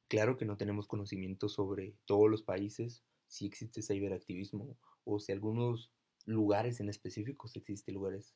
Claro 0.07 0.35
que 0.35 0.45
no 0.45 0.57
tenemos 0.57 0.87
conocimiento 0.87 1.49
sobre 1.49 1.93
todos 2.05 2.27
los 2.27 2.41
países, 2.41 3.03
si 3.27 3.45
existe 3.45 3.83
ciberactivismo 3.83 4.75
o 5.03 5.19
si 5.19 5.33
algunos 5.33 5.91
lugares 6.25 6.79
en 6.79 6.89
específicos 6.89 7.55
existen 7.55 7.93
lugares 7.93 8.33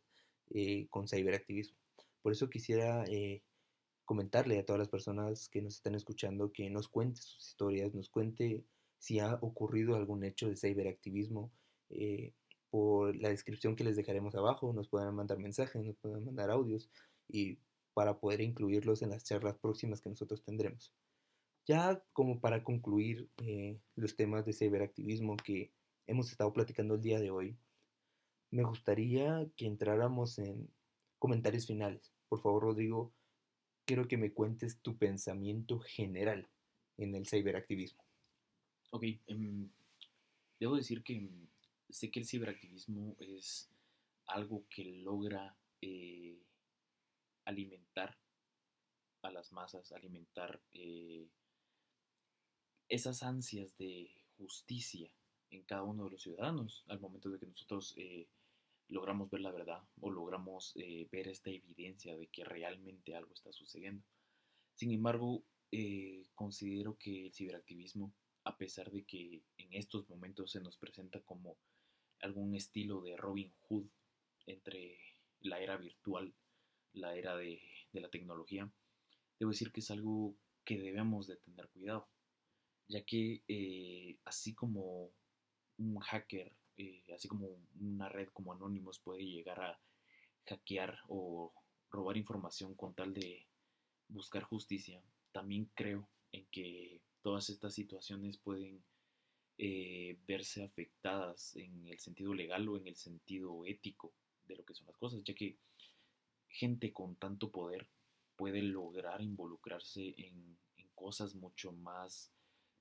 eh, 0.51 0.87
con 0.91 1.07
ciberactivismo. 1.07 1.79
Por 2.21 2.31
eso 2.31 2.47
quisiera 2.47 3.05
eh, 3.05 3.41
comentarle 4.05 4.59
a 4.59 4.65
todas 4.65 4.79
las 4.79 4.89
personas 4.89 5.49
que 5.49 5.63
nos 5.63 5.73
están 5.73 5.95
escuchando 5.95 6.53
que 6.53 6.69
nos 6.69 6.89
cuente 6.89 7.21
sus 7.21 7.47
historias, 7.47 7.95
nos 7.95 8.09
cuente 8.09 8.63
si 8.99 9.19
ha 9.19 9.39
ocurrido 9.41 9.95
algún 9.95 10.23
hecho 10.23 10.47
de 10.47 10.57
ciberactivismo, 10.57 11.51
por 12.69 13.15
la 13.15 13.29
descripción 13.29 13.75
que 13.75 13.83
les 13.83 13.95
dejaremos 13.95 14.35
abajo, 14.35 14.73
nos 14.73 14.87
pueden 14.87 15.13
mandar 15.13 15.39
mensajes, 15.39 15.83
nos 15.83 15.97
pueden 15.97 16.25
mandar 16.25 16.49
audios 16.51 16.89
y 17.27 17.59
para 17.93 18.19
poder 18.19 18.41
incluirlos 18.41 19.01
en 19.01 19.09
las 19.09 19.23
charlas 19.23 19.57
próximas 19.57 20.01
que 20.01 20.09
nosotros 20.09 20.43
tendremos. 20.43 20.93
Ya 21.67 22.03
como 22.13 22.39
para 22.39 22.63
concluir 22.63 23.29
eh, 23.37 23.79
los 23.95 24.15
temas 24.15 24.45
de 24.45 24.53
ciberactivismo 24.53 25.37
que 25.37 25.71
hemos 26.07 26.31
estado 26.31 26.51
platicando 26.53 26.95
el 26.95 27.01
día 27.01 27.19
de 27.19 27.29
hoy, 27.29 27.57
me 28.51 28.63
gustaría 28.63 29.47
que 29.55 29.67
entráramos 29.67 30.39
en 30.39 30.69
comentarios 31.19 31.67
finales. 31.67 32.11
Por 32.27 32.41
favor, 32.41 32.63
Rodrigo, 32.63 33.13
quiero 33.85 34.07
que 34.07 34.17
me 34.17 34.33
cuentes 34.33 34.81
tu 34.81 34.97
pensamiento 34.97 35.79
general 35.79 36.49
en 36.97 37.15
el 37.15 37.27
ciberactivismo. 37.27 38.03
Ok, 38.91 39.03
em, 39.27 39.69
debo 40.59 40.75
decir 40.75 41.03
que 41.03 41.15
em, 41.15 41.47
sé 41.89 42.11
que 42.11 42.19
el 42.19 42.25
ciberactivismo 42.25 43.15
es 43.19 43.69
algo 44.27 44.65
que 44.69 44.83
logra 44.83 45.57
eh, 45.81 46.39
alimentar 47.45 48.17
a 49.21 49.31
las 49.31 49.51
masas, 49.51 49.91
alimentar 49.91 50.61
eh, 50.71 51.27
esas 52.87 53.23
ansias 53.23 53.75
de 53.77 54.11
justicia 54.37 55.11
en 55.49 55.63
cada 55.63 55.83
uno 55.83 56.05
de 56.05 56.11
los 56.11 56.21
ciudadanos 56.21 56.85
al 56.87 56.99
momento 56.99 57.29
de 57.29 57.39
que 57.39 57.47
nosotros 57.47 57.93
eh, 57.97 58.27
logramos 58.87 59.29
ver 59.29 59.41
la 59.41 59.51
verdad 59.51 59.83
o 59.99 60.09
logramos 60.09 60.73
ver 61.11 61.27
esta 61.27 61.49
evidencia 61.49 62.15
de 62.15 62.27
que 62.27 62.43
realmente 62.43 63.15
algo 63.15 63.33
está 63.33 63.51
sucediendo. 63.51 64.03
Sin 64.75 64.91
embargo, 64.91 65.43
considero 66.33 66.97
que 66.97 67.27
el 67.27 67.33
ciberactivismo, 67.33 68.13
a 68.45 68.57
pesar 68.57 68.89
de 68.91 69.03
que 69.05 69.43
en 69.57 69.73
estos 69.73 70.09
momentos 70.09 70.51
se 70.51 70.61
nos 70.61 70.77
presenta 70.77 71.19
como 71.21 71.57
algún 72.21 72.55
estilo 72.55 73.01
de 73.01 73.17
Robin 73.17 73.53
Hood 73.61 73.87
entre 74.45 74.99
la 75.41 75.59
era 75.59 75.77
virtual, 75.77 76.33
la 76.93 77.15
era 77.15 77.35
de, 77.35 77.61
la 77.93 78.09
tecnología, 78.09 78.71
debo 79.39 79.51
decir 79.51 79.71
que 79.71 79.79
es 79.79 79.91
algo 79.91 80.35
que 80.65 80.77
debemos 80.77 81.27
de 81.27 81.37
tener 81.37 81.67
cuidado, 81.69 82.07
ya 82.87 83.03
que 83.03 83.43
eh, 83.47 84.17
así 84.25 84.53
como 84.53 85.11
un 85.77 85.99
hacker 85.99 86.51
eh, 86.81 87.03
así 87.13 87.27
como 87.27 87.57
una 87.81 88.07
red 88.07 88.29
como 88.29 88.53
Anonymous 88.53 88.99
puede 88.99 89.25
llegar 89.25 89.59
a 89.59 89.77
hackear 90.45 90.97
o 91.09 91.51
robar 91.91 92.15
información 92.15 92.73
con 92.73 92.93
tal 92.93 93.13
de 93.13 93.45
buscar 94.07 94.43
justicia, 94.43 95.03
también 95.33 95.69
creo 95.75 96.07
en 96.31 96.47
que 96.51 97.01
todas 97.21 97.49
estas 97.49 97.73
situaciones 97.73 98.37
pueden 98.37 98.81
eh, 99.61 100.17
verse 100.25 100.63
afectadas 100.63 101.53
en 101.57 101.85
el 101.89 101.99
sentido 101.99 102.33
legal 102.33 102.65
o 102.69 102.77
en 102.77 102.87
el 102.87 102.95
sentido 102.95 103.65
ético 103.65 104.13
de 104.45 104.55
lo 104.55 104.63
que 104.63 104.73
son 104.73 104.87
las 104.87 104.95
cosas, 104.95 105.21
ya 105.25 105.33
que 105.33 105.57
gente 106.47 106.93
con 106.93 107.17
tanto 107.17 107.51
poder 107.51 107.89
puede 108.37 108.61
lograr 108.61 109.21
involucrarse 109.21 110.15
en, 110.17 110.57
cosas 110.95 111.35
mucho 111.35 111.73
más 111.73 112.31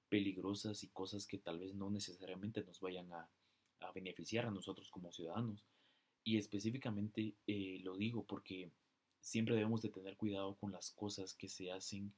peligrosas 0.08 0.85
y 0.85 0.88
cosas 0.88 1.26
que 1.26 1.38
tal 1.38 1.58
vez 1.58 1.75
no 1.75 1.90
necesariamente 1.90 2.62
nos 2.64 2.80
vayan 2.80 3.12
a, 3.12 3.28
beneficiar 3.92 4.47
a 4.47 4.50
nosotros 4.50 4.88
como 4.90 5.12
ciudadanos. 5.12 5.64
Y 6.25 6.37
específicamente 6.37 7.35
eh, 7.47 7.80
lo 7.82 7.97
digo 7.97 8.25
porque 8.25 8.70
siempre 9.20 9.54
debemos 9.54 9.82
de 9.82 9.90
tener 9.90 10.16
cuidado 10.16 10.56
con 10.56 10.70
las 10.70 10.92
cosas 10.92 11.35
que 11.35 11.49
se 11.49 11.73
hacen 11.73 12.12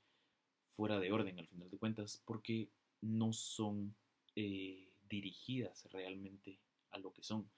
fuera 0.68 0.98
de 0.98 1.12
orden 1.12 1.38
al 1.38 1.48
final 1.48 1.70
de 1.70 1.78
cuentas, 1.78 2.22
porque 2.26 2.70
no 3.02 3.32
son 3.32 3.94
eh, 4.36 4.92
dirigidas 5.08 5.86
realmente 5.90 6.60
a 6.90 6.98
lo 6.98 7.12
que 7.12 7.22
son. 7.22 7.50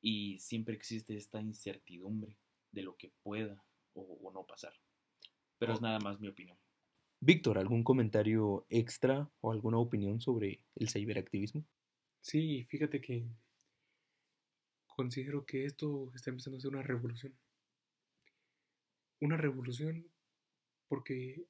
Y 0.00 0.38
siempre 0.38 0.74
existe 0.74 1.16
esta 1.16 1.40
incertidumbre 1.40 2.36
de 2.72 2.82
lo 2.82 2.96
que 2.96 3.12
pueda 3.22 3.64
o, 3.94 4.30
no 4.32 4.46
pasar. 4.46 4.72
Pero 5.58 5.72
es 5.72 5.80
nada 5.80 5.98
más 5.98 6.20
mi 6.20 6.28
opinión. 6.28 6.56
Víctor, 7.20 7.58
¿algún 7.58 7.82
comentario 7.82 8.64
extra 8.68 9.28
o 9.40 9.50
alguna 9.50 9.78
opinión 9.78 10.20
sobre 10.20 10.62
el 10.76 10.88
ciberactivismo? 10.88 11.64
Sí, 12.20 12.64
fíjate 12.64 13.00
que 13.00 13.26
considero 14.86 15.44
que 15.44 15.64
esto 15.64 16.12
está 16.14 16.30
empezando 16.30 16.58
a 16.58 16.60
ser 16.60 16.70
una 16.70 16.82
revolución. 16.82 17.36
Una 19.20 19.36
revolución 19.36 20.06
porque 20.86 21.44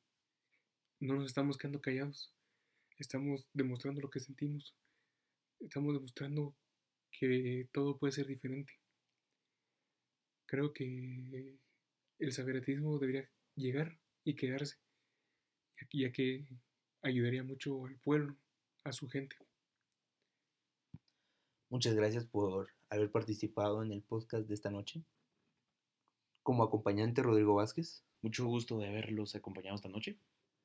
no 1.00 1.14
nos 1.14 1.26
estamos 1.26 1.58
quedando 1.58 1.80
callados. 1.80 2.32
Estamos 2.98 3.48
demostrando 3.52 4.00
lo 4.00 4.10
que 4.10 4.20
sentimos. 4.20 4.74
Estamos 5.60 5.94
demostrando 5.94 6.56
que 7.12 7.68
todo 7.72 7.96
puede 7.96 8.12
ser 8.12 8.26
diferente. 8.26 8.72
Creo 10.46 10.72
que 10.72 11.58
el 12.18 12.32
saberatismo 12.32 12.98
debería 12.98 13.30
llegar 13.54 13.98
y 14.24 14.34
quedarse, 14.34 14.76
ya 15.92 16.10
que 16.10 16.48
ayudaría 17.02 17.44
mucho 17.44 17.86
al 17.86 17.96
pueblo, 17.98 18.36
a 18.84 18.92
su 18.92 19.08
gente. 19.08 19.36
Muchas 21.70 21.94
gracias 21.94 22.24
por 22.24 22.70
haber 22.88 23.10
participado 23.10 23.82
en 23.82 23.92
el 23.92 24.02
podcast 24.02 24.48
de 24.48 24.54
esta 24.54 24.70
noche. 24.70 25.04
Como 26.42 26.64
acompañante, 26.64 27.22
Rodrigo 27.22 27.54
Vázquez. 27.54 28.04
Mucho 28.22 28.46
gusto 28.46 28.78
de 28.78 28.88
haberlos 28.88 29.34
acompañado 29.34 29.76
esta 29.76 29.88
noche. 29.88 30.18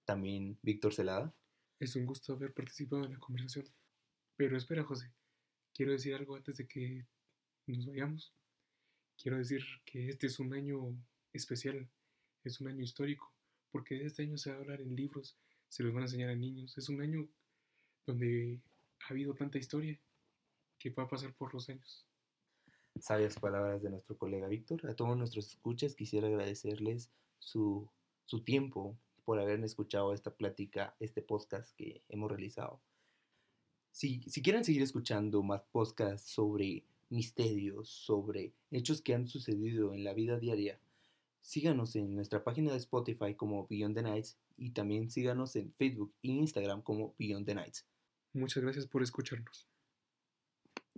También 0.06 0.58
Víctor 0.62 0.94
Celada. 0.94 1.36
Es 1.80 1.96
un 1.96 2.06
gusto 2.06 2.34
haber 2.34 2.54
participado 2.54 3.06
en 3.06 3.14
la 3.14 3.20
conversación. 3.20 3.66
Pero 4.36 4.58
espera, 4.58 4.84
José, 4.84 5.12
quiero 5.74 5.92
decir 5.92 6.16
algo 6.16 6.36
antes 6.36 6.58
de 6.58 6.68
que 6.68 7.06
nos 7.68 7.86
vayamos. 7.86 8.34
Quiero 9.18 9.38
decir 9.38 9.64
que 9.86 10.10
este 10.10 10.28
es 10.28 10.40
un 10.40 10.54
año 10.54 10.96
especial, 11.34 11.88
es 12.44 12.60
un 12.60 12.68
año 12.68 12.84
histórico, 12.84 13.32
porque 13.72 14.06
este 14.06 14.24
año 14.24 14.38
se 14.38 14.52
va 14.52 14.58
a 14.58 14.60
hablar 14.60 14.82
en 14.82 14.96
libros, 14.96 15.38
se 15.70 15.84
los 15.84 15.94
van 15.94 16.04
a 16.04 16.06
enseñar 16.06 16.30
a 16.30 16.36
niños. 16.36 16.78
Es 16.78 16.90
un 16.90 17.02
año 17.02 17.28
donde 18.06 18.62
ha 19.02 19.12
habido 19.12 19.34
tanta 19.34 19.58
historia 19.58 20.00
que 20.80 20.90
va 20.90 21.04
a 21.04 21.10
pasar 21.10 21.34
por 21.34 21.54
los 21.54 21.70
años. 21.70 22.06
Sabias 23.00 23.40
palabras 23.40 23.82
de 23.82 23.90
nuestro 23.90 24.18
colega 24.18 24.48
Víctor. 24.48 24.86
A 24.88 24.96
todos 24.96 25.18
nuestros 25.18 25.48
escuchas 25.48 25.96
quisiera 25.96 26.28
agradecerles 26.28 27.10
su, 27.40 27.90
su 28.26 28.44
tiempo 28.44 28.98
por 29.26 29.40
haber 29.40 29.64
escuchado 29.64 30.14
esta 30.14 30.36
plática, 30.36 30.96
este 31.00 31.22
podcast 31.22 31.76
que 31.76 32.02
hemos 32.10 32.30
realizado. 32.30 32.80
Si, 33.92 34.24
si 34.24 34.42
quieren 34.42 34.66
seguir 34.66 34.82
escuchando 34.82 35.44
más 35.44 35.62
podcasts 35.72 36.30
sobre 36.30 36.84
misterios, 37.10 37.90
sobre 37.90 38.54
hechos 38.72 39.02
que 39.02 39.14
han 39.14 39.28
sucedido 39.28 39.94
en 39.94 40.04
la 40.04 40.14
vida 40.14 40.40
diaria, 40.40 40.80
síganos 41.42 41.96
en 41.96 42.16
nuestra 42.16 42.44
página 42.44 42.72
de 42.72 42.78
Spotify 42.78 43.36
como 43.36 43.68
Beyond 43.68 43.96
the 43.96 44.04
Nights 44.04 44.38
y 44.58 44.72
también 44.72 45.12
síganos 45.12 45.56
en 45.56 45.72
Facebook 45.74 46.14
e 46.24 46.30
Instagram 46.30 46.82
como 46.82 47.14
Beyond 47.20 47.46
the 47.46 47.56
Nights. 47.56 47.86
Muchas 48.34 48.64
gracias 48.64 48.88
por 48.88 49.04
escucharnos. 49.04 49.73